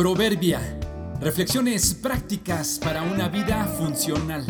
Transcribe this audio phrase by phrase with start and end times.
[0.00, 0.80] Proverbia.
[1.20, 4.46] Reflexiones prácticas para una vida funcional.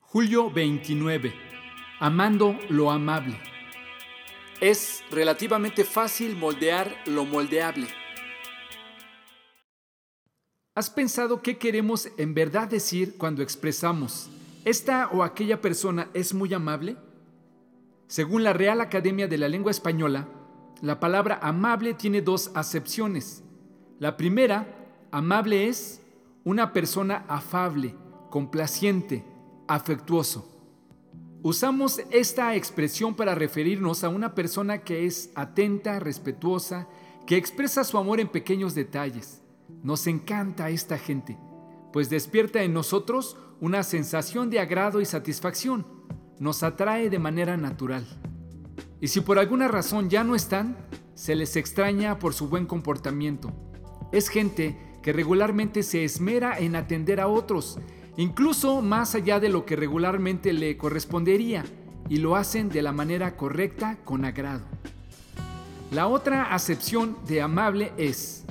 [0.00, 1.32] Julio 29.
[1.98, 3.40] Amando lo amable.
[4.60, 7.88] Es relativamente fácil moldear lo moldeable.
[10.74, 14.28] ¿Has pensado qué queremos en verdad decir cuando expresamos
[14.66, 16.98] esta o aquella persona es muy amable?
[18.08, 20.28] Según la Real Academia de la Lengua Española,
[20.80, 23.42] la palabra amable tiene dos acepciones.
[23.98, 24.66] La primera,
[25.10, 26.00] amable es
[26.44, 27.94] una persona afable,
[28.30, 29.24] complaciente,
[29.66, 30.54] afectuoso.
[31.42, 36.88] Usamos esta expresión para referirnos a una persona que es atenta, respetuosa,
[37.26, 39.42] que expresa su amor en pequeños detalles.
[39.82, 41.38] Nos encanta esta gente,
[41.92, 45.86] pues despierta en nosotros una sensación de agrado y satisfacción.
[46.38, 48.06] Nos atrae de manera natural.
[49.00, 50.76] Y si por alguna razón ya no están,
[51.14, 53.52] se les extraña por su buen comportamiento.
[54.12, 57.78] Es gente que regularmente se esmera en atender a otros,
[58.16, 61.64] incluso más allá de lo que regularmente le correspondería,
[62.08, 64.64] y lo hacen de la manera correcta con agrado.
[65.90, 68.44] La otra acepción de amable es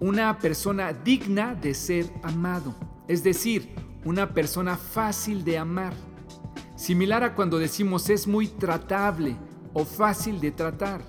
[0.00, 2.74] una persona digna de ser amado,
[3.08, 3.74] es decir,
[4.04, 5.92] una persona fácil de amar.
[6.76, 9.36] Similar a cuando decimos es muy tratable,
[9.78, 11.00] o fácil de tratar.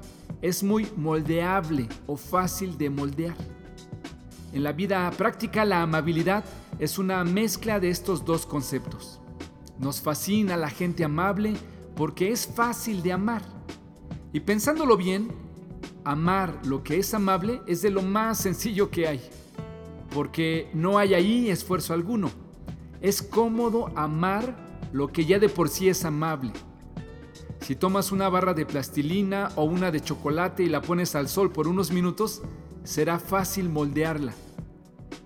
[0.43, 3.35] Es muy moldeable o fácil de moldear.
[4.53, 6.43] En la vida práctica la amabilidad
[6.77, 9.19] es una mezcla de estos dos conceptos.
[9.79, 11.53] Nos fascina la gente amable
[11.95, 13.41] porque es fácil de amar.
[14.33, 15.31] Y pensándolo bien,
[16.03, 19.21] amar lo que es amable es de lo más sencillo que hay,
[20.13, 22.29] porque no hay ahí esfuerzo alguno.
[23.01, 24.55] Es cómodo amar
[24.93, 26.53] lo que ya de por sí es amable.
[27.69, 31.51] Si tomas una barra de plastilina o una de chocolate y la pones al sol
[31.51, 32.41] por unos minutos,
[32.83, 34.33] será fácil moldearla.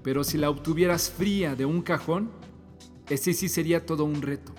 [0.04, 2.32] Pero si la obtuvieras fría de un cajón,
[3.08, 4.54] ese sí sería todo un reto.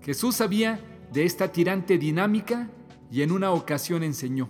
[0.00, 0.80] Jesús sabía
[1.12, 2.70] de esta tirante dinámica
[3.12, 4.48] y en una ocasión enseñó,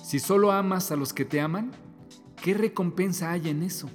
[0.00, 1.72] si solo amas a los que te aman,
[2.40, 3.90] ¿qué recompensa hay en eso?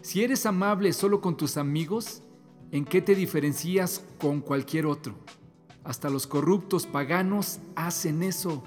[0.00, 2.24] Si eres amable solo con tus amigos,
[2.72, 5.14] ¿en qué te diferencias con cualquier otro?
[5.84, 8.62] Hasta los corruptos paganos hacen eso.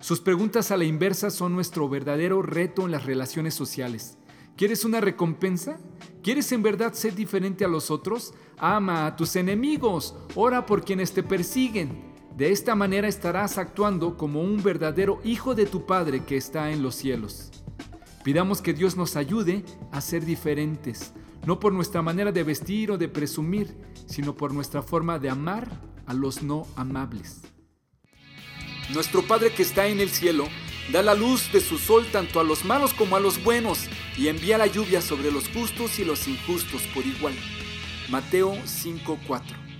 [0.00, 4.18] Sus preguntas a la inversa son nuestro verdadero reto en las relaciones sociales.
[4.56, 5.78] ¿Quieres una recompensa?
[6.22, 8.34] ¿Quieres en verdad ser diferente a los otros?
[8.56, 12.14] Ama a tus enemigos, ora por quienes te persiguen.
[12.36, 16.82] De esta manera estarás actuando como un verdadero hijo de tu Padre que está en
[16.82, 17.50] los cielos.
[18.24, 21.12] Pidamos que Dios nos ayude a ser diferentes,
[21.46, 25.80] no por nuestra manera de vestir o de presumir, sino por nuestra forma de amar
[26.06, 27.42] a los no amables.
[28.92, 30.46] Nuestro Padre que está en el cielo,
[30.92, 34.28] da la luz de su sol tanto a los malos como a los buenos, y
[34.28, 37.34] envía la lluvia sobre los justos y los injustos por igual.
[38.10, 39.73] Mateo 5:4